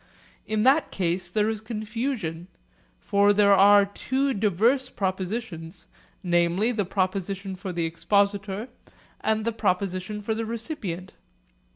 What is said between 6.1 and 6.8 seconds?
namely